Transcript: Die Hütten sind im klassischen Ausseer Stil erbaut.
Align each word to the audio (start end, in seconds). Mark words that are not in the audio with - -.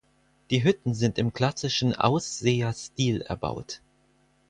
Die 0.49 0.63
Hütten 0.63 0.95
sind 0.95 1.19
im 1.19 1.31
klassischen 1.31 1.93
Ausseer 1.93 2.73
Stil 2.73 3.21
erbaut. 3.21 3.81